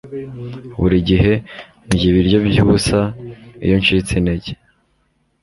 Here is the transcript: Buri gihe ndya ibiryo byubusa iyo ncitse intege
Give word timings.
Buri 0.79 0.97
gihe 1.09 1.33
ndya 1.87 2.05
ibiryo 2.11 2.37
byubusa 2.47 2.99
iyo 3.65 3.75
ncitse 3.81 4.11
intege 4.19 4.51